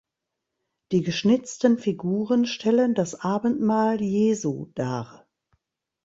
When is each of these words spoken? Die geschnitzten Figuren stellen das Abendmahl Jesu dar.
Die 0.91 1.03
geschnitzten 1.03 1.77
Figuren 1.77 2.47
stellen 2.47 2.95
das 2.95 3.13
Abendmahl 3.21 4.01
Jesu 4.01 4.71
dar. 4.73 5.27